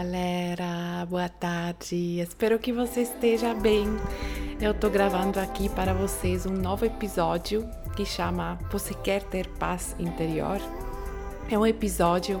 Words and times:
Galera, 0.00 1.04
boa 1.10 1.28
tarde. 1.28 2.20
Espero 2.20 2.56
que 2.60 2.72
você 2.72 3.00
esteja 3.00 3.52
bem. 3.52 3.84
Eu 4.60 4.72
tô 4.72 4.88
gravando 4.88 5.40
aqui 5.40 5.68
para 5.68 5.92
vocês 5.92 6.46
um 6.46 6.52
novo 6.52 6.84
episódio 6.84 7.68
que 7.96 8.04
chama 8.04 8.60
Você 8.70 8.94
quer 8.94 9.24
ter 9.24 9.48
paz 9.58 9.96
interior? 9.98 10.60
É 11.50 11.58
um 11.58 11.66
episódio 11.66 12.40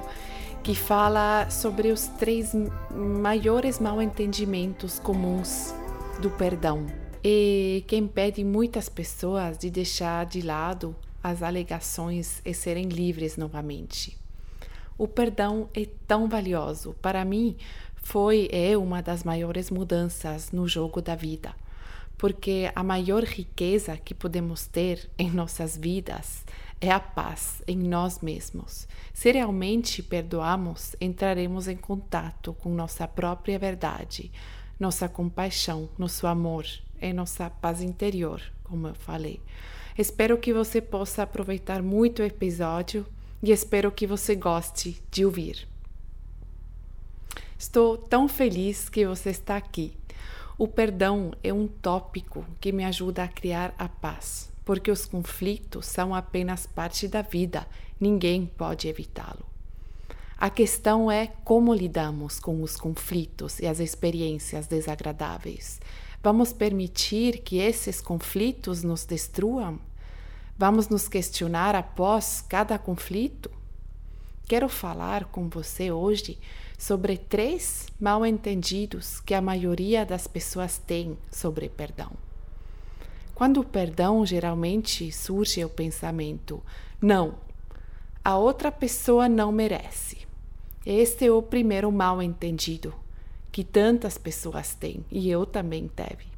que 0.62 0.72
fala 0.72 1.50
sobre 1.50 1.90
os 1.90 2.06
três 2.06 2.54
maiores 2.94 3.80
mal-entendimentos 3.80 5.00
comuns 5.00 5.74
do 6.22 6.30
perdão 6.30 6.86
e 7.24 7.82
que 7.88 7.96
impede 7.96 8.44
muitas 8.44 8.88
pessoas 8.88 9.58
de 9.58 9.68
deixar 9.68 10.26
de 10.26 10.42
lado 10.42 10.94
as 11.20 11.42
alegações 11.42 12.40
e 12.44 12.54
serem 12.54 12.84
livres 12.84 13.36
novamente. 13.36 14.16
O 14.98 15.06
perdão 15.06 15.70
é 15.72 15.86
tão 16.08 16.28
valioso. 16.28 16.92
Para 17.00 17.24
mim, 17.24 17.56
foi 17.94 18.48
é 18.50 18.76
uma 18.76 19.00
das 19.00 19.22
maiores 19.22 19.70
mudanças 19.70 20.50
no 20.50 20.66
jogo 20.66 21.00
da 21.00 21.14
vida, 21.14 21.54
porque 22.16 22.68
a 22.74 22.82
maior 22.82 23.22
riqueza 23.22 23.96
que 23.96 24.12
podemos 24.12 24.66
ter 24.66 25.08
em 25.16 25.30
nossas 25.30 25.76
vidas 25.76 26.44
é 26.80 26.90
a 26.90 26.98
paz 26.98 27.62
em 27.68 27.76
nós 27.76 28.20
mesmos. 28.20 28.88
Se 29.14 29.30
realmente 29.30 30.02
perdoamos, 30.02 30.96
entraremos 31.00 31.68
em 31.68 31.76
contato 31.76 32.52
com 32.54 32.70
nossa 32.70 33.06
própria 33.06 33.56
verdade, 33.56 34.32
nossa 34.80 35.08
compaixão, 35.08 35.88
nosso 35.96 36.26
amor 36.26 36.66
e 37.00 37.12
nossa 37.12 37.48
paz 37.48 37.82
interior, 37.82 38.42
como 38.64 38.88
eu 38.88 38.94
falei. 38.94 39.40
Espero 39.96 40.38
que 40.38 40.52
você 40.52 40.80
possa 40.80 41.22
aproveitar 41.22 41.82
muito 41.82 42.20
o 42.20 42.24
episódio 42.24 43.06
e 43.42 43.52
espero 43.52 43.92
que 43.92 44.06
você 44.06 44.34
goste 44.34 45.02
de 45.10 45.24
ouvir. 45.24 45.68
Estou 47.58 47.98
tão 47.98 48.28
feliz 48.28 48.88
que 48.88 49.06
você 49.06 49.30
está 49.30 49.56
aqui. 49.56 49.96
O 50.56 50.66
perdão 50.66 51.32
é 51.42 51.52
um 51.52 51.66
tópico 51.66 52.44
que 52.60 52.72
me 52.72 52.84
ajuda 52.84 53.24
a 53.24 53.28
criar 53.28 53.74
a 53.78 53.88
paz, 53.88 54.50
porque 54.64 54.90
os 54.90 55.06
conflitos 55.06 55.86
são 55.86 56.14
apenas 56.14 56.66
parte 56.66 57.06
da 57.06 57.22
vida, 57.22 57.66
ninguém 58.00 58.46
pode 58.46 58.88
evitá-lo. 58.88 59.46
A 60.36 60.48
questão 60.50 61.10
é 61.10 61.26
como 61.44 61.74
lidamos 61.74 62.38
com 62.38 62.62
os 62.62 62.76
conflitos 62.76 63.58
e 63.58 63.66
as 63.66 63.80
experiências 63.80 64.68
desagradáveis. 64.68 65.80
Vamos 66.22 66.52
permitir 66.52 67.40
que 67.42 67.58
esses 67.58 68.00
conflitos 68.00 68.84
nos 68.84 69.04
destruam? 69.04 69.80
Vamos 70.60 70.88
nos 70.88 71.06
questionar 71.06 71.76
após 71.76 72.44
cada 72.48 72.76
conflito? 72.80 73.48
Quero 74.48 74.68
falar 74.68 75.26
com 75.26 75.48
você 75.48 75.92
hoje 75.92 76.36
sobre 76.76 77.16
três 77.16 77.86
mal-entendidos 78.00 79.20
que 79.20 79.34
a 79.34 79.40
maioria 79.40 80.04
das 80.04 80.26
pessoas 80.26 80.76
tem 80.76 81.16
sobre 81.30 81.68
perdão. 81.68 82.10
Quando 83.36 83.60
o 83.60 83.64
perdão 83.64 84.26
geralmente 84.26 85.12
surge 85.12 85.64
o 85.64 85.68
pensamento: 85.68 86.60
não, 87.00 87.36
a 88.24 88.36
outra 88.36 88.72
pessoa 88.72 89.28
não 89.28 89.52
merece. 89.52 90.26
Este 90.84 91.26
é 91.26 91.30
o 91.30 91.40
primeiro 91.40 91.92
mal-entendido 91.92 92.92
que 93.52 93.62
tantas 93.62 94.18
pessoas 94.18 94.74
têm 94.74 95.04
e 95.08 95.30
eu 95.30 95.46
também 95.46 95.86
teve. 95.86 96.37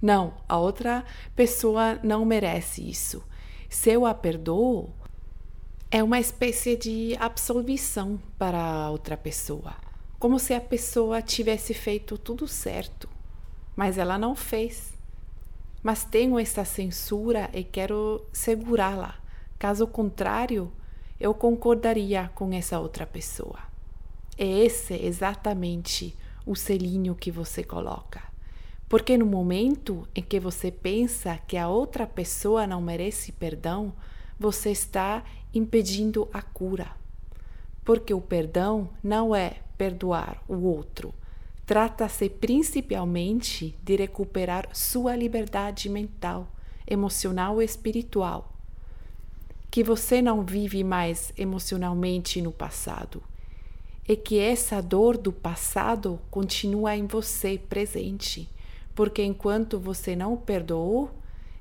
Não, 0.00 0.34
a 0.48 0.56
outra 0.56 1.04
pessoa 1.34 1.98
não 2.02 2.24
merece 2.24 2.88
isso. 2.88 3.22
Se 3.68 3.90
eu 3.90 4.06
a 4.06 4.14
perdoo, 4.14 4.94
é 5.90 6.02
uma 6.02 6.20
espécie 6.20 6.76
de 6.76 7.16
absolvição 7.18 8.20
para 8.38 8.60
a 8.60 8.90
outra 8.90 9.16
pessoa, 9.16 9.74
como 10.18 10.38
se 10.38 10.54
a 10.54 10.60
pessoa 10.60 11.20
tivesse 11.20 11.74
feito 11.74 12.16
tudo 12.16 12.46
certo, 12.46 13.08
mas 13.74 13.98
ela 13.98 14.18
não 14.18 14.34
fez. 14.34 14.92
Mas 15.82 16.04
tenho 16.04 16.38
essa 16.38 16.64
censura 16.64 17.50
e 17.52 17.64
quero 17.64 18.24
segurá-la. 18.32 19.16
Caso 19.58 19.86
contrário, 19.86 20.72
eu 21.18 21.34
concordaria 21.34 22.30
com 22.34 22.52
essa 22.52 22.78
outra 22.78 23.06
pessoa. 23.06 23.58
É 24.36 24.46
esse 24.46 24.94
exatamente 24.94 26.16
o 26.46 26.54
selinho 26.54 27.14
que 27.14 27.30
você 27.30 27.64
coloca. 27.64 28.27
Porque 28.88 29.18
no 29.18 29.26
momento 29.26 30.08
em 30.14 30.22
que 30.22 30.40
você 30.40 30.70
pensa 30.70 31.36
que 31.46 31.58
a 31.58 31.68
outra 31.68 32.06
pessoa 32.06 32.66
não 32.66 32.80
merece 32.80 33.32
perdão, 33.32 33.92
você 34.38 34.70
está 34.70 35.22
impedindo 35.52 36.26
a 36.32 36.40
cura. 36.40 36.96
Porque 37.84 38.14
o 38.14 38.20
perdão 38.20 38.88
não 39.02 39.36
é 39.36 39.56
perdoar 39.76 40.42
o 40.48 40.56
outro. 40.64 41.12
Trata-se 41.66 42.30
principalmente 42.30 43.76
de 43.82 43.96
recuperar 43.96 44.68
sua 44.72 45.14
liberdade 45.14 45.90
mental, 45.90 46.48
emocional 46.86 47.60
e 47.60 47.66
espiritual. 47.66 48.54
Que 49.70 49.84
você 49.84 50.22
não 50.22 50.42
vive 50.42 50.82
mais 50.82 51.30
emocionalmente 51.36 52.40
no 52.40 52.52
passado 52.52 53.22
e 54.08 54.16
que 54.16 54.38
essa 54.38 54.80
dor 54.80 55.18
do 55.18 55.30
passado 55.30 56.18
continua 56.30 56.96
em 56.96 57.06
você 57.06 57.58
presente 57.58 58.48
porque 58.98 59.22
enquanto 59.22 59.78
você 59.78 60.16
não 60.16 60.36
perdoou, 60.36 61.08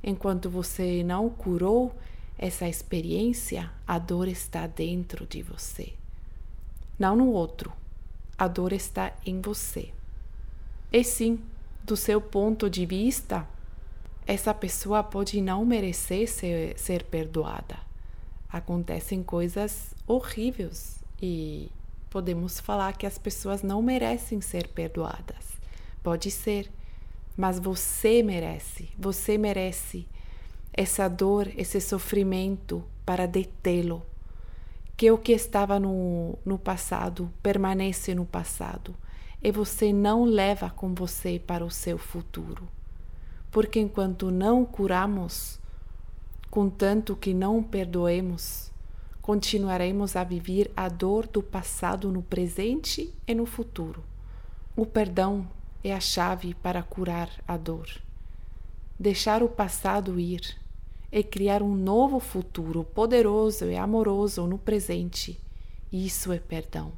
enquanto 0.03 0.49
você 0.49 1.03
não 1.03 1.29
curou 1.29 1.95
essa 2.35 2.67
experiência, 2.67 3.71
a 3.85 3.99
dor 3.99 4.27
está 4.27 4.65
dentro 4.65 5.23
de 5.27 5.43
você, 5.43 5.93
não 6.97 7.15
no 7.15 7.27
outro. 7.27 7.71
A 8.35 8.47
dor 8.47 8.73
está 8.73 9.13
em 9.23 9.39
você. 9.39 9.93
E 10.91 11.03
sim, 11.03 11.39
do 11.83 11.95
seu 11.95 12.19
ponto 12.19 12.71
de 12.71 12.87
vista, 12.87 13.47
essa 14.25 14.51
pessoa 14.51 15.03
pode 15.03 15.39
não 15.39 15.63
merecer 15.63 16.27
ser, 16.27 16.75
ser 16.75 17.03
perdoada. 17.03 17.77
Acontecem 18.49 19.21
coisas 19.21 19.93
horríveis 20.07 21.03
e 21.21 21.69
podemos 22.09 22.59
falar 22.59 22.97
que 22.97 23.05
as 23.05 23.19
pessoas 23.19 23.61
não 23.61 23.79
merecem 23.83 24.41
ser 24.41 24.69
perdoadas. 24.69 25.55
Pode 26.01 26.31
ser, 26.31 26.67
mas 27.37 27.59
você 27.59 28.23
merece, 28.23 28.89
você 28.97 29.37
merece 29.37 30.07
essa 30.73 31.07
dor, 31.07 31.47
esse 31.55 31.79
sofrimento 31.79 32.83
para 33.05 33.27
detê-lo. 33.27 34.03
Que 34.97 35.11
o 35.11 35.17
que 35.17 35.31
estava 35.31 35.79
no, 35.79 36.39
no 36.43 36.57
passado 36.57 37.31
permanece 37.43 38.15
no 38.15 38.25
passado 38.25 38.95
e 39.41 39.51
você 39.51 39.93
não 39.93 40.25
leva 40.25 40.71
com 40.71 40.95
você 40.95 41.39
para 41.39 41.63
o 41.63 41.69
seu 41.69 41.99
futuro. 41.99 42.67
Porque 43.51 43.79
enquanto 43.79 44.31
não 44.31 44.65
curamos, 44.65 45.59
contanto 46.49 47.15
que 47.15 47.35
não 47.35 47.61
perdoemos, 47.61 48.71
continuaremos 49.21 50.15
a 50.15 50.23
viver 50.23 50.71
a 50.75 50.89
dor 50.89 51.27
do 51.27 51.43
passado 51.43 52.11
no 52.11 52.23
presente 52.23 53.13
e 53.27 53.35
no 53.35 53.45
futuro. 53.45 54.03
O 54.75 54.85
perdão 54.85 55.47
é 55.83 55.93
a 55.93 55.99
chave 55.99 56.53
para 56.55 56.83
curar 56.83 57.29
a 57.47 57.57
dor. 57.57 57.87
Deixar 58.99 59.43
o 59.43 59.49
passado 59.49 60.19
ir 60.19 60.57
e 61.11 61.23
criar 61.23 61.61
um 61.61 61.75
novo 61.75 62.19
futuro 62.19 62.83
poderoso 62.83 63.65
e 63.65 63.75
amoroso 63.75 64.45
no 64.45 64.57
presente. 64.57 65.39
Isso 65.91 66.31
é 66.31 66.39
perdão. 66.39 66.91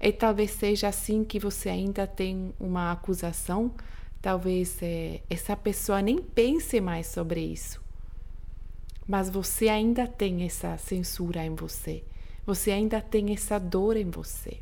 E 0.00 0.12
talvez 0.12 0.50
seja 0.52 0.88
assim 0.88 1.24
que 1.24 1.38
você 1.38 1.68
ainda 1.68 2.06
tem 2.06 2.52
uma 2.58 2.92
acusação, 2.92 3.72
talvez 4.20 4.78
é, 4.82 5.20
essa 5.28 5.56
pessoa 5.56 6.02
nem 6.02 6.18
pense 6.18 6.80
mais 6.80 7.06
sobre 7.06 7.40
isso. 7.40 7.82
Mas 9.06 9.28
você 9.28 9.68
ainda 9.68 10.06
tem 10.06 10.44
essa 10.44 10.78
censura 10.78 11.44
em 11.44 11.54
você, 11.54 12.02
você 12.46 12.70
ainda 12.70 13.00
tem 13.00 13.32
essa 13.32 13.58
dor 13.58 13.96
em 13.96 14.10
você. 14.10 14.60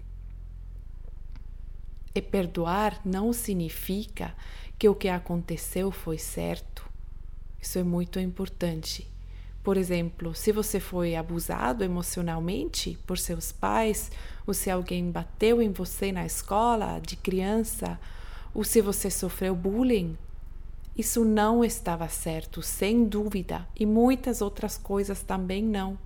E 2.14 2.20
perdoar 2.20 3.00
não 3.04 3.32
significa 3.32 4.34
que 4.78 4.88
o 4.88 4.94
que 4.94 5.08
aconteceu 5.08 5.90
foi 5.90 6.18
certo. 6.18 6.86
Isso 7.60 7.78
é 7.78 7.82
muito 7.82 8.20
importante. 8.20 9.08
Por 9.62 9.76
exemplo, 9.76 10.34
se 10.34 10.52
você 10.52 10.78
foi 10.78 11.14
abusado 11.14 11.84
emocionalmente 11.84 12.98
por 13.06 13.16
seus 13.16 13.50
pais, 13.50 14.10
ou 14.46 14.52
se 14.52 14.68
alguém 14.68 15.10
bateu 15.10 15.62
em 15.62 15.72
você 15.72 16.12
na 16.12 16.26
escola 16.26 16.98
de 16.98 17.16
criança, 17.16 17.98
ou 18.52 18.64
se 18.64 18.82
você 18.82 19.08
sofreu 19.08 19.54
bullying, 19.54 20.18
isso 20.94 21.24
não 21.24 21.64
estava 21.64 22.08
certo, 22.08 22.60
sem 22.60 23.04
dúvida, 23.04 23.66
e 23.74 23.86
muitas 23.86 24.42
outras 24.42 24.76
coisas 24.76 25.22
também 25.22 25.62
não. 25.62 25.96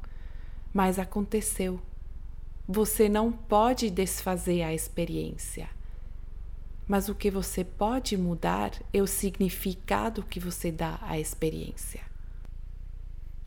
Mas 0.72 0.98
aconteceu. 0.98 1.80
Você 2.68 3.08
não 3.08 3.32
pode 3.32 3.90
desfazer 3.90 4.62
a 4.62 4.74
experiência 4.74 5.68
mas 6.86 7.08
o 7.08 7.14
que 7.14 7.30
você 7.30 7.64
pode 7.64 8.16
mudar 8.16 8.72
é 8.92 9.02
o 9.02 9.06
significado 9.06 10.22
que 10.22 10.38
você 10.38 10.70
dá 10.70 10.98
à 11.02 11.18
experiência. 11.18 12.00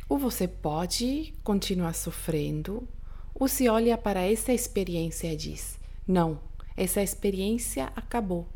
Ou 0.07 0.17
você 0.17 0.47
pode 0.47 1.33
continuar 1.43 1.93
sofrendo, 1.93 2.87
ou 3.33 3.47
se 3.47 3.69
olha 3.69 3.97
para 3.97 4.21
essa 4.21 4.51
experiência 4.51 5.31
e 5.31 5.35
diz: 5.35 5.79
Não, 6.07 6.39
essa 6.75 7.01
experiência 7.01 7.91
acabou. 7.95 8.47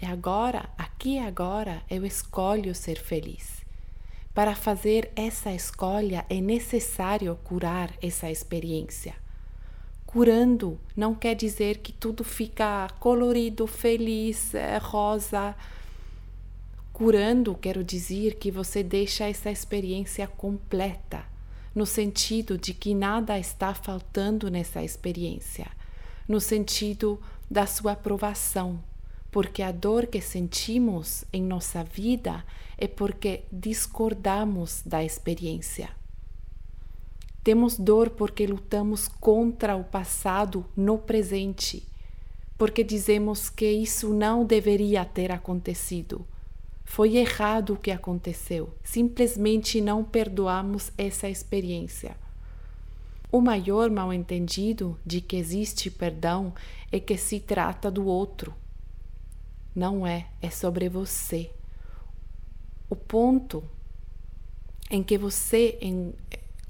E 0.00 0.04
agora, 0.04 0.68
aqui 0.76 1.14
e 1.14 1.18
agora, 1.18 1.82
eu 1.88 2.04
escolho 2.04 2.74
ser 2.74 2.98
feliz. 2.98 3.64
Para 4.34 4.54
fazer 4.54 5.10
essa 5.16 5.50
escolha 5.54 6.26
é 6.28 6.40
necessário 6.42 7.34
curar 7.42 7.94
essa 8.02 8.30
experiência. 8.30 9.14
Curando 10.06 10.78
não 10.96 11.14
quer 11.14 11.34
dizer 11.34 11.78
que 11.78 11.92
tudo 11.92 12.22
fica 12.22 12.88
colorido, 13.00 13.66
feliz, 13.66 14.54
é, 14.54 14.78
rosa. 14.78 15.54
Curando, 16.92 17.54
quero 17.54 17.82
dizer 17.84 18.36
que 18.36 18.50
você 18.50 18.82
deixa 18.82 19.28
essa 19.28 19.50
experiência 19.50 20.26
completa, 20.26 21.24
no 21.74 21.84
sentido 21.84 22.56
de 22.56 22.72
que 22.72 22.94
nada 22.94 23.38
está 23.38 23.74
faltando 23.74 24.50
nessa 24.50 24.82
experiência, 24.82 25.66
no 26.26 26.40
sentido 26.40 27.20
da 27.50 27.66
sua 27.66 27.92
aprovação, 27.92 28.82
porque 29.30 29.62
a 29.62 29.72
dor 29.72 30.06
que 30.06 30.20
sentimos 30.20 31.24
em 31.32 31.42
nossa 31.42 31.84
vida 31.84 32.42
é 32.78 32.88
porque 32.88 33.42
discordamos 33.52 34.82
da 34.86 35.04
experiência. 35.04 35.90
Temos 37.46 37.78
dor 37.78 38.10
porque 38.10 38.44
lutamos 38.44 39.06
contra 39.06 39.76
o 39.76 39.84
passado 39.84 40.66
no 40.76 40.98
presente, 40.98 41.86
porque 42.58 42.82
dizemos 42.82 43.48
que 43.48 43.70
isso 43.70 44.12
não 44.12 44.44
deveria 44.44 45.04
ter 45.04 45.30
acontecido. 45.30 46.26
Foi 46.84 47.14
errado 47.16 47.74
o 47.74 47.76
que 47.76 47.92
aconteceu, 47.92 48.74
simplesmente 48.82 49.80
não 49.80 50.02
perdoamos 50.02 50.90
essa 50.98 51.28
experiência. 51.28 52.16
O 53.30 53.40
maior 53.40 53.90
mal-entendido 53.90 54.98
de 55.06 55.20
que 55.20 55.36
existe 55.36 55.88
perdão 55.88 56.52
é 56.90 56.98
que 56.98 57.16
se 57.16 57.38
trata 57.38 57.92
do 57.92 58.06
outro 58.06 58.52
não 59.72 60.04
é, 60.04 60.26
é 60.42 60.50
sobre 60.50 60.88
você. 60.88 61.52
O 62.90 62.96
ponto 62.96 63.62
em 64.90 65.00
que 65.00 65.16
você 65.16 65.78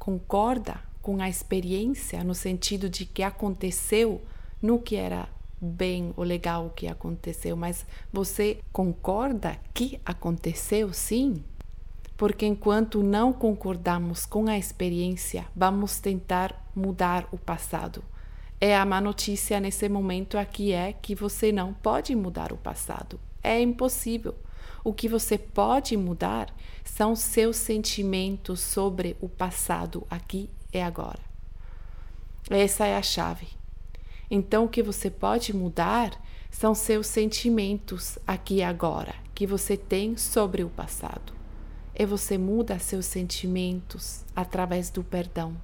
concorda 0.07 0.79
com 1.03 1.21
a 1.21 1.29
experiência, 1.29 2.23
no 2.23 2.33
sentido 2.33 2.89
de 2.89 3.05
que 3.05 3.25
aconteceu, 3.25 4.23
no 4.63 4.79
que 4.79 4.95
era 4.95 5.29
bem 5.61 6.15
ou 6.17 6.23
legal 6.23 6.67
o 6.67 6.71
que 6.71 6.87
aconteceu, 6.87 7.57
mas 7.57 7.85
você 8.13 8.61
concorda 8.73 9.59
que 9.75 10.01
aconteceu 10.07 10.93
sim? 10.93 11.43
Porque 12.17 12.47
enquanto 12.47 13.03
não 13.03 13.33
concordamos 13.33 14.25
com 14.25 14.47
a 14.47 14.57
experiência, 14.57 15.45
vamos 15.57 15.99
tentar 15.99 16.71
mudar 16.73 17.27
o 17.33 17.37
passado. 17.37 18.05
É 18.61 18.77
a 18.77 18.87
má 18.87 19.01
notícia 19.01 19.59
nesse 19.59 19.89
momento 19.89 20.39
aqui 20.39 20.73
é 20.73 20.93
que 20.93 21.17
você 21.17 21.51
não 21.51 21.75
pode 21.75 22.15
mudar 22.15 22.53
o 22.53 22.57
passado. 22.57 23.19
É 23.43 23.61
impossível. 23.61 24.37
O 24.85 24.93
que 24.93 25.09
você 25.09 25.37
pode 25.37 25.97
mudar 25.97 26.55
são 26.85 27.17
seus 27.17 27.57
sentimentos 27.57 28.61
sobre 28.61 29.17
o 29.21 29.29
passado 29.29 30.07
aqui 30.11 30.49
e 30.73 30.81
agora. 30.81 31.21
Essa 32.49 32.87
é 32.87 32.97
a 32.97 33.03
chave. 33.03 33.49
Então, 34.31 34.65
o 34.65 34.69
que 34.69 34.83
você 34.83 35.11
pode 35.11 35.55
mudar 35.55 36.21
são 36.51 36.75
seus 36.75 37.07
sentimentos 37.07 38.19
aqui 38.27 38.57
e 38.57 38.63
agora 38.63 39.15
que 39.35 39.47
você 39.47 39.77
tem 39.77 40.17
sobre 40.17 40.65
o 40.65 40.71
passado. 40.71 41.35
E 41.95 42.07
você 42.07 42.39
muda 42.39 42.79
seus 42.79 43.05
sentimentos 43.05 44.25
através 44.35 44.91
do 44.91 45.05
perdão. 45.05 45.57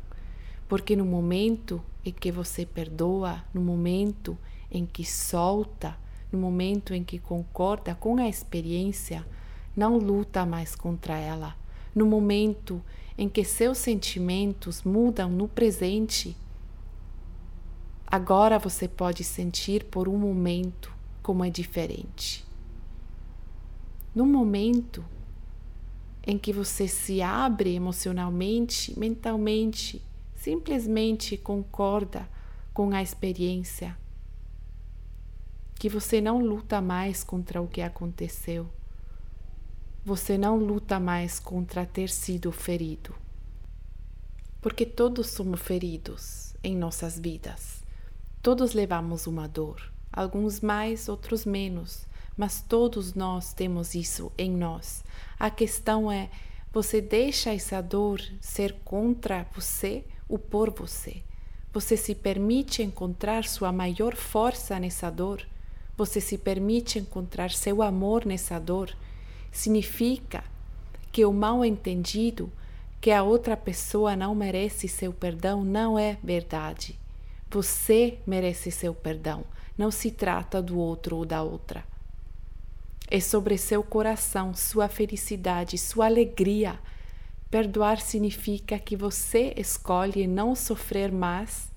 Porque 0.68 0.94
no 0.94 1.04
momento 1.04 1.82
em 2.04 2.12
que 2.12 2.30
você 2.30 2.66
perdoa, 2.66 3.42
no 3.52 3.60
momento 3.60 4.36
em 4.70 4.84
que 4.84 5.04
solta, 5.04 5.96
no 6.32 6.38
momento 6.38 6.94
em 6.94 7.04
que 7.04 7.18
concorda 7.18 7.94
com 7.94 8.16
a 8.16 8.28
experiência, 8.28 9.24
não 9.76 9.98
luta 9.98 10.46
mais 10.46 10.74
contra 10.74 11.18
ela. 11.18 11.54
No 11.94 12.06
momento 12.06 12.82
em 13.16 13.28
que 13.28 13.44
seus 13.44 13.78
sentimentos 13.78 14.82
mudam 14.82 15.30
no 15.30 15.46
presente, 15.46 16.36
agora 18.06 18.58
você 18.58 18.88
pode 18.88 19.22
sentir 19.22 19.84
por 19.84 20.08
um 20.08 20.16
momento 20.16 20.92
como 21.22 21.44
é 21.44 21.50
diferente. 21.50 22.44
No 24.14 24.26
momento 24.26 25.04
em 26.26 26.38
que 26.38 26.52
você 26.52 26.86
se 26.88 27.20
abre 27.20 27.74
emocionalmente, 27.74 28.98
mentalmente, 28.98 30.02
simplesmente 30.34 31.36
concorda 31.36 32.28
com 32.72 32.90
a 32.90 33.02
experiência, 33.02 33.96
que 35.82 35.88
você 35.88 36.20
não 36.20 36.38
luta 36.38 36.80
mais 36.80 37.24
contra 37.24 37.60
o 37.60 37.66
que 37.66 37.82
aconteceu, 37.82 38.68
você 40.04 40.38
não 40.38 40.56
luta 40.56 41.00
mais 41.00 41.40
contra 41.40 41.84
ter 41.84 42.08
sido 42.08 42.52
ferido. 42.52 43.12
Porque 44.60 44.86
todos 44.86 45.30
somos 45.30 45.60
feridos 45.60 46.54
em 46.62 46.76
nossas 46.76 47.18
vidas, 47.18 47.82
todos 48.40 48.74
levamos 48.74 49.26
uma 49.26 49.48
dor, 49.48 49.92
alguns 50.12 50.60
mais, 50.60 51.08
outros 51.08 51.44
menos, 51.44 52.06
mas 52.36 52.60
todos 52.60 53.14
nós 53.14 53.52
temos 53.52 53.96
isso 53.96 54.30
em 54.38 54.52
nós. 54.52 55.02
A 55.36 55.50
questão 55.50 56.12
é: 56.12 56.30
você 56.72 57.00
deixa 57.00 57.52
essa 57.52 57.80
dor 57.80 58.20
ser 58.40 58.74
contra 58.84 59.44
você 59.52 60.04
o 60.28 60.38
por 60.38 60.70
você. 60.70 61.24
Você 61.72 61.96
se 61.96 62.14
permite 62.14 62.84
encontrar 62.84 63.42
sua 63.42 63.72
maior 63.72 64.14
força 64.14 64.78
nessa 64.78 65.10
dor. 65.10 65.44
Você 65.96 66.20
se 66.20 66.38
permite 66.38 66.98
encontrar 66.98 67.50
seu 67.50 67.82
amor 67.82 68.24
nessa 68.24 68.58
dor. 68.58 68.96
Significa 69.50 70.42
que 71.10 71.24
o 71.24 71.32
mal 71.32 71.64
entendido, 71.64 72.50
que 73.00 73.10
a 73.10 73.22
outra 73.22 73.56
pessoa 73.56 74.16
não 74.16 74.34
merece 74.34 74.88
seu 74.88 75.12
perdão, 75.12 75.64
não 75.64 75.98
é 75.98 76.18
verdade. 76.22 76.98
Você 77.50 78.18
merece 78.26 78.70
seu 78.70 78.94
perdão. 78.94 79.44
Não 79.76 79.90
se 79.90 80.10
trata 80.10 80.62
do 80.62 80.78
outro 80.78 81.16
ou 81.16 81.24
da 81.24 81.42
outra. 81.42 81.84
É 83.10 83.20
sobre 83.20 83.58
seu 83.58 83.82
coração, 83.82 84.54
sua 84.54 84.88
felicidade, 84.88 85.76
sua 85.76 86.06
alegria 86.06 86.78
Perdoar 87.52 88.00
significa 88.00 88.78
que 88.78 88.96
você 88.96 89.52
escolhe 89.58 90.26
não 90.26 90.54
sofrer 90.54 91.12
mais 91.12 91.70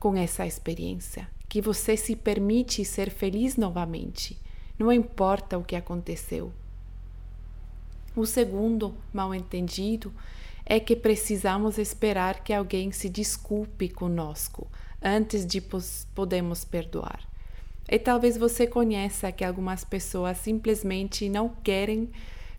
com 0.00 0.16
essa 0.16 0.46
experiência, 0.46 1.28
que 1.48 1.60
você 1.60 1.96
se 1.96 2.14
permite 2.14 2.84
ser 2.84 3.10
feliz 3.10 3.56
novamente, 3.56 4.38
não 4.78 4.92
importa 4.92 5.56
o 5.56 5.64
que 5.64 5.74
aconteceu. 5.74 6.52
O 8.14 8.26
segundo 8.26 8.94
mal-entendido 9.12 10.12
é 10.66 10.78
que 10.78 10.94
precisamos 10.94 11.78
esperar 11.78 12.44
que 12.44 12.52
alguém 12.52 12.92
se 12.92 13.08
desculpe 13.08 13.88
conosco 13.88 14.66
antes 15.02 15.46
de 15.46 15.62
podemos 16.14 16.64
perdoar. 16.64 17.26
E 17.88 17.98
talvez 17.98 18.36
você 18.36 18.66
conheça 18.66 19.32
que 19.32 19.42
algumas 19.42 19.82
pessoas 19.82 20.36
simplesmente 20.38 21.28
não 21.28 21.48
querem 21.48 22.10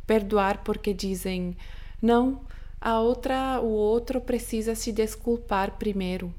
perdoar 0.08 0.63
porque 0.63 0.91
dizem: 0.91 1.55
não, 2.01 2.41
a 2.81 3.00
outra, 3.00 3.60
o 3.62 3.67
outro 3.67 4.19
precisa 4.19 4.74
se 4.74 4.91
desculpar 4.91 5.77
primeiro. 5.77 6.34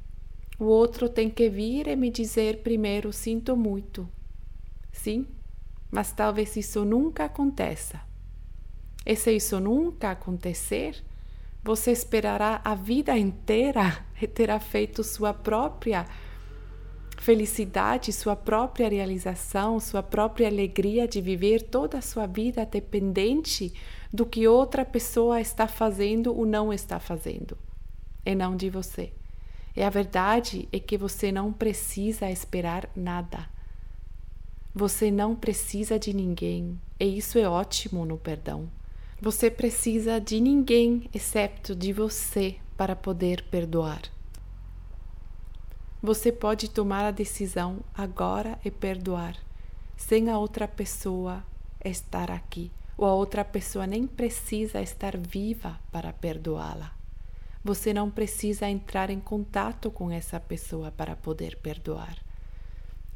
O 0.61 0.65
outro 0.65 1.09
tem 1.09 1.31
que 1.31 1.49
vir 1.49 1.89
e 1.89 1.97
me 1.97 2.11
dizer 2.11 2.59
primeiro: 2.59 3.15
sinto 3.15 3.57
muito. 3.57 4.07
Sim, 4.93 5.27
mas 5.91 6.13
talvez 6.13 6.55
isso 6.55 6.85
nunca 6.85 7.25
aconteça. 7.25 7.99
E 9.07 9.17
se 9.17 9.35
isso 9.35 9.59
nunca 9.59 10.11
acontecer, 10.11 11.03
você 11.65 11.91
esperará 11.91 12.61
a 12.63 12.75
vida 12.75 13.17
inteira 13.17 14.05
e 14.21 14.27
terá 14.27 14.61
feito 14.61 15.03
sua 15.03 15.33
própria 15.33 16.07
felicidade, 17.17 18.13
sua 18.13 18.37
própria 18.37 18.89
realização, 18.91 19.81
sua 19.81 20.03
própria 20.03 20.47
alegria 20.47 21.09
de 21.09 21.23
viver 21.23 21.63
toda 21.63 21.97
a 21.97 22.03
sua 22.03 22.27
vida 22.27 22.67
dependente 22.67 23.73
do 24.13 24.27
que 24.27 24.47
outra 24.47 24.85
pessoa 24.85 25.41
está 25.41 25.67
fazendo 25.67 26.37
ou 26.37 26.45
não 26.45 26.71
está 26.71 27.01
fazendo, 27.01 27.57
e 28.27 28.35
não 28.35 28.57
de 28.57 28.69
você. 28.69 29.13
E 29.77 29.83
a 29.83 29.91
verdade 29.91 30.69
é 30.73 30.79
que 30.79 30.99
você 30.99 31.31
não 31.31 31.53
precisa 31.53 32.31
esperar 32.31 32.89
nada. 32.95 33.49
Você 34.75 35.11
não 35.11 35.35
precisa 35.35 35.99
de 35.99 36.13
ninguém, 36.13 36.81
e 36.99 37.19
isso 37.19 37.39
é 37.39 37.49
ótimo 37.49 38.05
no 38.05 38.17
perdão. 38.17 38.71
Você 39.21 39.51
precisa 39.51 40.21
de 40.21 40.41
ninguém 40.41 41.09
exceto 41.13 41.75
de 41.75 41.93
você 41.93 42.57
para 42.77 42.97
poder 42.97 43.45
perdoar. 43.51 44.03
Você 46.03 46.33
pode 46.33 46.71
tomar 46.71 47.05
a 47.05 47.11
decisão 47.11 47.81
agora 47.95 48.59
e 48.65 48.71
perdoar, 48.71 49.37
sem 49.97 50.31
a 50.31 50.39
outra 50.39 50.67
pessoa 50.67 51.45
estar 51.85 52.31
aqui 52.31 52.71
ou 53.01 53.07
a 53.07 53.15
outra 53.15 53.43
pessoa 53.43 53.87
nem 53.87 54.07
precisa 54.07 54.83
estar 54.83 55.17
viva 55.17 55.81
para 55.91 56.13
perdoá-la. 56.13 57.00
Você 57.63 57.93
não 57.93 58.11
precisa 58.11 58.69
entrar 58.69 59.11
em 59.11 59.21
contato 59.21 59.91
com 59.91 60.11
essa 60.11 60.41
pessoa 60.41 60.91
para 60.91 61.15
poder 61.15 61.57
perdoar. 61.57 62.17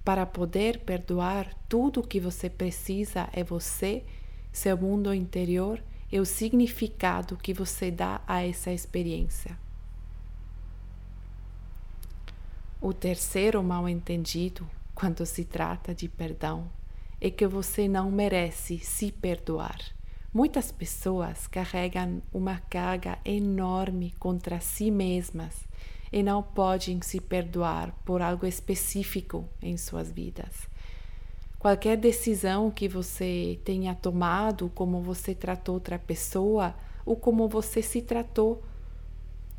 Para 0.05 0.27
poder 0.27 0.81
perdoar, 0.81 1.55
tudo 1.67 2.07
que 2.07 2.21
você 2.21 2.51
precisa 2.51 3.29
é 3.33 3.43
você, 3.43 4.05
seu 4.53 4.77
mundo 4.77 5.15
interior 5.15 5.83
e 6.13 6.21
o 6.21 6.27
significado 6.27 7.39
que 7.39 7.55
você 7.55 7.91
dá 7.91 8.21
a 8.27 8.47
essa 8.47 8.71
experiência. 8.71 9.59
O 12.81 12.93
terceiro 12.93 13.63
mal-entendido, 13.63 14.69
quando 14.95 15.25
se 15.25 15.43
trata 15.43 15.95
de 15.95 16.07
perdão, 16.07 16.71
é 17.19 17.31
que 17.31 17.47
você 17.47 17.89
não 17.89 18.11
merece 18.11 18.79
se 18.79 19.11
perdoar. 19.11 19.79
Muitas 20.35 20.73
pessoas 20.73 21.47
carregam 21.47 22.21
uma 22.33 22.59
carga 22.59 23.21
enorme 23.25 24.13
contra 24.19 24.59
si 24.59 24.91
mesmas 24.91 25.55
e 26.13 26.25
não 26.25 26.43
podem 26.43 27.01
se 27.03 27.21
perdoar 27.21 27.93
por 28.05 28.21
algo 28.21 28.45
específico 28.45 29.49
em 29.63 29.77
suas 29.77 30.11
vidas. 30.11 30.69
Qualquer 31.57 31.97
decisão 31.97 32.69
que 32.69 32.89
você 32.89 33.61
tenha 33.65 33.95
tomado, 33.95 34.73
como 34.75 35.01
você 35.01 35.37
tratou 35.37 35.77
outra 35.77 36.01
pessoa 36.01 36.75
ou 37.07 37.15
como 37.15 37.47
você 37.47 37.81
se 37.81 38.03
tratou, 38.03 38.61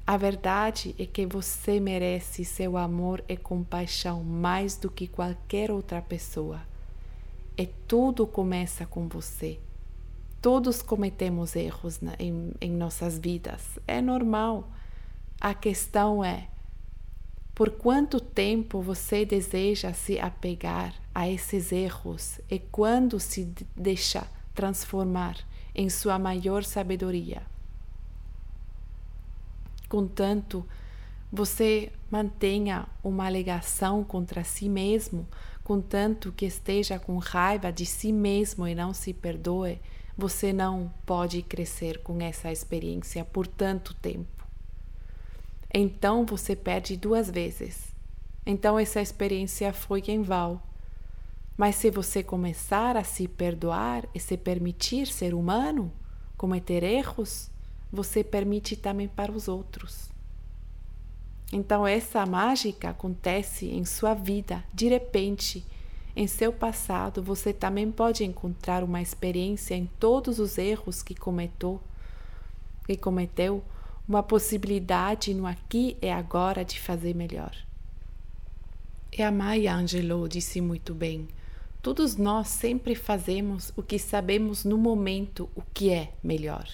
a 0.06 0.18
verdade 0.18 0.94
é 1.00 1.06
que 1.06 1.26
você 1.26 1.80
merece 1.80 2.44
seu 2.44 2.76
amor 2.76 3.24
e 3.30 3.38
compaixão 3.38 4.26
mais 4.26 4.76
do 4.76 4.92
que 4.92 5.08
qualquer 5.08 5.72
outra 5.72 6.02
pessoa. 6.02 6.62
E 7.58 7.66
tudo 7.66 8.28
começa 8.28 8.86
com 8.86 9.08
você. 9.08 9.58
Todos 10.46 10.84
cometemos 10.84 11.56
erros 11.56 12.02
na, 12.02 12.14
em, 12.20 12.52
em 12.62 12.70
nossas 12.70 13.18
vidas. 13.18 13.80
É 13.88 14.00
normal. 14.00 14.70
A 15.42 15.56
questão 15.56 16.24
é: 16.24 16.50
por 17.56 17.72
quanto 17.72 18.20
tempo 18.20 18.80
você 18.80 19.26
deseja 19.26 19.92
se 19.92 20.20
apegar 20.20 20.94
a 21.16 21.28
esses 21.28 21.72
erros 21.72 22.40
e 22.48 22.60
quando 22.60 23.20
se 23.20 23.52
deixa 23.76 24.28
transformar 24.54 25.36
em 25.74 25.90
sua 25.90 26.20
maior 26.20 26.64
sabedoria? 26.64 27.42
Contanto, 29.90 30.64
você 31.34 31.92
mantenha 32.12 32.88
uma 33.04 33.26
alegação 33.26 34.04
contra 34.04 34.44
si 34.44 34.70
mesmo, 34.70 35.28
contanto 35.64 36.32
que 36.32 36.46
esteja 36.46 37.00
com 37.00 37.18
raiva 37.18 37.72
de 37.72 37.88
si 37.88 38.14
mesmo 38.14 38.68
e 38.68 38.76
não 38.76 38.94
se 38.94 39.12
perdoe, 39.12 39.82
você 40.18 40.54
não 40.54 40.94
pode 41.06 41.42
crescer 41.42 42.02
com 42.02 42.22
essa 42.22 42.52
experiência 42.52 43.26
por 43.26 43.48
tanto 43.48 43.94
tempo. 43.94 44.48
Então 45.74 46.26
você 46.26 46.56
perde 46.56 46.96
duas 46.96 47.30
vezes. 47.30 47.94
Então 48.46 48.80
essa 48.80 49.02
experiência 49.02 49.74
foi 49.74 50.04
em 50.08 50.22
vão. 50.22 50.62
Mas 51.58 51.76
se 51.76 51.90
você 51.90 52.22
começar 52.22 52.98
a 52.98 53.04
se 53.04 53.28
perdoar 53.28 54.08
e 54.14 54.20
se 54.20 54.38
permitir 54.38 55.08
ser 55.08 55.34
humano, 55.34 55.92
cometer 56.38 56.84
erros, 56.84 57.50
você 57.92 58.24
permite 58.24 58.76
também 58.76 59.08
para 59.08 59.32
os 59.32 59.48
outros. 59.48 60.10
Então, 61.52 61.86
essa 61.88 62.26
mágica 62.26 62.90
acontece 62.90 63.68
em 63.68 63.86
sua 63.86 64.14
vida, 64.14 64.64
de 64.74 64.90
repente. 64.90 65.66
Em 66.16 66.28
seu 66.28 66.54
passado, 66.54 67.22
você 67.22 67.52
também 67.52 67.92
pode 67.92 68.24
encontrar 68.24 68.84
uma 68.84 69.02
experiência 69.02 69.76
em 69.76 69.86
todos 70.00 70.40
os 70.40 70.58
erros 70.58 71.04
que 71.04 71.14
cometeu, 71.14 71.82
que 72.86 72.96
cometeu, 72.96 73.62
uma 74.08 74.24
possibilidade 74.24 75.34
no 75.34 75.46
aqui 75.46 75.98
e 76.02 76.10
agora 76.10 76.64
de 76.64 76.80
fazer 76.80 77.14
melhor. 77.14 77.54
E 79.18 79.22
a 79.22 79.32
Maya 79.32 79.76
Angelou 79.76 80.28
disse 80.28 80.62
muito 80.62 80.94
bem: 80.94 81.28
todos 81.82 82.16
nós 82.16 82.48
sempre 82.48 82.96
fazemos 82.96 83.74
o 83.76 83.84
que 83.84 84.00
sabemos 84.00 84.64
no 84.64 84.78
momento 84.78 85.50
o 85.54 85.62
que 85.74 85.90
é 85.92 86.14
melhor. 86.24 86.68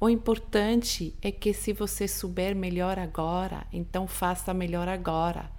O 0.00 0.08
importante 0.08 1.14
é 1.20 1.30
que 1.30 1.52
se 1.52 1.72
você 1.72 2.08
souber 2.08 2.56
melhor 2.56 2.98
agora, 2.98 3.66
então 3.72 4.08
faça 4.08 4.52
melhor 4.54 4.88
agora. 4.88 5.50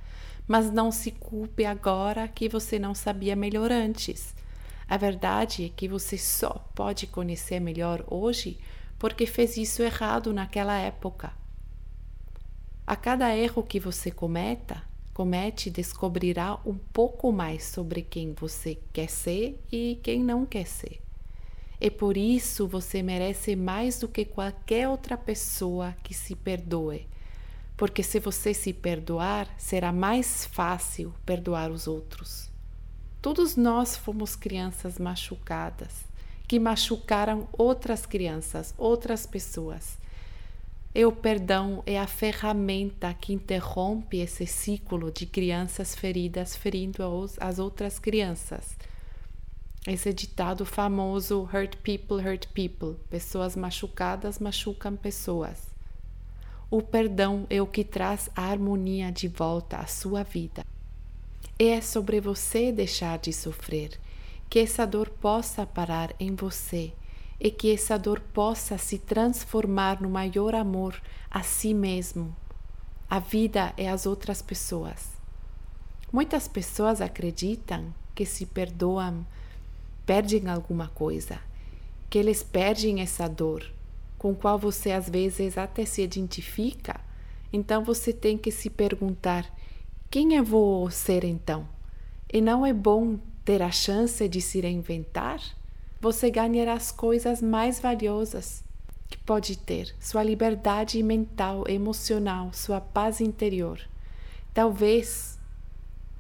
Mas 0.47 0.71
não 0.71 0.91
se 0.91 1.11
culpe 1.11 1.65
agora 1.65 2.27
que 2.27 2.49
você 2.49 2.77
não 2.77 2.93
sabia 2.93 3.35
melhor 3.35 3.71
antes. 3.71 4.35
A 4.87 4.97
verdade 4.97 5.65
é 5.65 5.69
que 5.69 5.87
você 5.87 6.17
só 6.17 6.65
pode 6.75 7.07
conhecer 7.07 7.59
melhor 7.59 8.03
hoje 8.07 8.59
porque 8.99 9.25
fez 9.25 9.57
isso 9.57 9.81
errado 9.81 10.33
naquela 10.33 10.77
época. 10.77 11.33
A 12.85 12.95
cada 12.95 13.35
erro 13.35 13.63
que 13.63 13.79
você 13.79 14.11
cometa, 14.11 14.83
comete, 15.13 15.69
descobrirá 15.69 16.59
um 16.65 16.77
pouco 16.77 17.31
mais 17.31 17.63
sobre 17.63 18.01
quem 18.01 18.33
você 18.33 18.77
quer 18.91 19.09
ser 19.09 19.59
e 19.71 19.99
quem 20.03 20.23
não 20.23 20.45
quer 20.45 20.65
ser. 20.65 21.01
E 21.79 21.89
por 21.91 22.15
isso 22.15 22.67
você 22.67 23.03
merece 23.03 23.55
mais 23.55 23.99
do 23.99 24.07
que 24.07 24.23
qualquer 24.23 24.87
outra 24.87 25.17
pessoa 25.17 25.95
que 26.03 26.13
se 26.13 26.35
perdoe. 26.35 27.07
Porque 27.75 28.03
se 28.03 28.19
você 28.19 28.53
se 28.53 28.71
perdoar, 28.71 29.47
será 29.57 29.91
mais 29.91 30.45
fácil 30.45 31.13
perdoar 31.25 31.71
os 31.71 31.87
outros. 31.87 32.49
Todos 33.21 33.55
nós 33.55 33.95
fomos 33.95 34.35
crianças 34.35 34.99
machucadas, 34.99 36.05
que 36.47 36.59
machucaram 36.59 37.47
outras 37.51 38.05
crianças, 38.05 38.73
outras 38.77 39.25
pessoas. 39.25 39.97
E 40.93 41.03
o 41.05 41.11
perdão 41.11 41.81
é 41.85 41.99
a 41.99 42.05
ferramenta 42.05 43.13
que 43.13 43.33
interrompe 43.33 44.17
esse 44.17 44.45
ciclo 44.45 45.11
de 45.11 45.25
crianças 45.25 45.95
feridas 45.95 46.55
ferindo 46.55 47.01
as 47.39 47.57
outras 47.57 47.97
crianças 47.97 48.75
esse 49.85 50.13
ditado 50.13 50.65
famoso 50.65 51.41
hurt 51.53 51.75
people 51.77 52.15
hurt 52.25 52.47
people, 52.53 52.95
pessoas 53.09 53.53
machucadas 53.53 54.39
machucam 54.39 54.95
pessoas. 54.95 55.72
O 56.75 56.81
perdão 56.81 57.45
é 57.51 57.61
o 57.61 57.67
que 57.67 57.83
traz 57.83 58.31
a 58.35 58.45
harmonia 58.49 59.11
de 59.11 59.27
volta 59.27 59.77
à 59.77 59.85
sua 59.85 60.23
vida. 60.23 60.65
E 61.59 61.65
é 61.65 61.79
sobre 61.79 62.19
você 62.19 62.71
deixar 62.71 63.19
de 63.19 63.31
sofrer, 63.31 63.99
que 64.49 64.57
essa 64.57 64.83
dor 64.83 65.07
possa 65.07 65.67
parar 65.67 66.15
em 66.19 66.33
você 66.33 66.91
e 67.39 67.51
que 67.51 67.71
essa 67.71 67.95
dor 67.95 68.19
possa 68.19 68.75
se 68.79 68.97
transformar 68.97 70.01
no 70.01 70.09
maior 70.09 70.55
amor 70.55 70.99
a 71.29 71.43
si 71.43 71.75
mesmo, 71.75 72.35
a 73.07 73.19
vida 73.19 73.71
e 73.77 73.85
as 73.85 74.07
outras 74.07 74.41
pessoas. 74.41 75.11
Muitas 76.11 76.47
pessoas 76.47 77.01
acreditam 77.01 77.93
que 78.15 78.25
se 78.25 78.47
perdoam 78.47 79.23
perdem 80.07 80.49
alguma 80.49 80.87
coisa, 80.87 81.39
que 82.09 82.17
eles 82.17 82.41
perdem 82.41 82.99
essa 82.99 83.27
dor, 83.27 83.63
com 84.23 84.33
qual 84.33 84.57
você 84.57 84.93
às 84.93 85.09
vezes 85.09 85.57
até 85.57 85.83
se 85.83 86.01
identifica, 86.01 86.97
então 87.51 87.83
você 87.83 88.13
tem 88.13 88.37
que 88.37 88.51
se 88.51 88.69
perguntar: 88.69 89.53
quem 90.09 90.35
eu 90.35 90.45
vou 90.45 90.89
ser 90.89 91.25
então? 91.25 91.67
E 92.31 92.39
não 92.39 92.65
é 92.65 92.71
bom 92.71 93.19
ter 93.43 93.61
a 93.61 93.69
chance 93.69 94.25
de 94.29 94.39
se 94.39 94.61
reinventar? 94.61 95.41
Você 95.99 96.31
ganhará 96.31 96.71
as 96.71 96.89
coisas 96.89 97.41
mais 97.41 97.81
valiosas 97.81 98.63
que 99.09 99.17
pode 99.17 99.57
ter: 99.57 99.93
sua 99.99 100.23
liberdade 100.23 101.03
mental, 101.03 101.65
emocional, 101.67 102.53
sua 102.53 102.79
paz 102.79 103.19
interior. 103.19 103.77
Talvez 104.53 105.37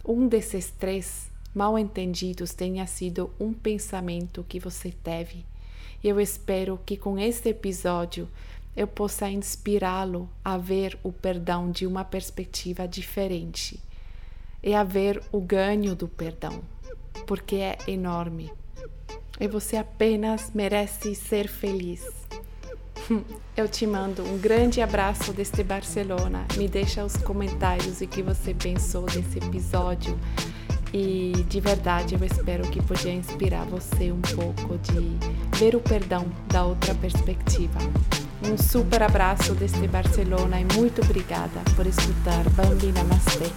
um 0.03 0.27
desses 0.27 0.71
três 0.71 1.31
mal 1.55 1.79
entendidos 1.79 2.53
tenha 2.53 2.85
sido 2.85 3.31
um 3.39 3.53
pensamento 3.53 4.43
que 4.43 4.59
você 4.59 4.91
teve. 4.91 5.45
Eu 6.01 6.19
espero 6.19 6.79
que 6.85 6.95
com 6.95 7.19
este 7.19 7.49
episódio 7.49 8.29
eu 8.75 8.87
possa 8.87 9.29
inspirá-lo 9.29 10.29
a 10.43 10.57
ver 10.57 10.97
o 11.03 11.11
perdão 11.11 11.69
de 11.69 11.85
uma 11.85 12.03
perspectiva 12.03 12.87
diferente 12.87 13.79
e 14.63 14.73
a 14.73 14.83
ver 14.83 15.21
o 15.31 15.41
ganho 15.41 15.95
do 15.95 16.07
perdão, 16.07 16.61
porque 17.27 17.57
é 17.57 17.77
enorme. 17.87 18.51
E 19.39 19.47
você 19.47 19.75
apenas 19.77 20.51
merece 20.53 21.13
ser 21.15 21.47
feliz. 21.47 22.03
Eu 23.55 23.67
te 23.67 23.85
mando 23.85 24.23
um 24.23 24.37
grande 24.37 24.81
abraço 24.81 25.31
desde 25.33 25.63
Barcelona. 25.63 26.45
Me 26.57 26.67
deixa 26.67 27.03
os 27.05 27.15
comentários 27.17 28.01
o 28.01 28.07
que 28.07 28.23
você 28.23 28.53
pensou 28.53 29.05
desse 29.05 29.37
episódio. 29.37 30.17
E 30.91 31.33
de 31.49 31.59
verdade 31.59 32.13
eu 32.13 32.23
espero 32.23 32.69
que 32.69 32.79
podia 32.81 33.11
inspirar 33.11 33.65
você 33.65 34.11
um 34.11 34.21
pouco 34.21 34.77
de 34.77 35.52
ver 35.53 35.75
o 35.75 35.79
perdão 35.79 36.25
da 36.47 36.63
outra 36.63 36.93
perspectiva. 36.95 37.79
Um 38.43 38.57
super 38.57 39.03
abraço 39.03 39.53
desde 39.53 39.87
Barcelona 39.87 40.59
e 40.59 40.65
muito 40.73 41.01
obrigada 41.01 41.61
por 41.75 41.85
escutar 41.85 42.43
Bambi 42.49 42.91
Namastê. 42.91 43.51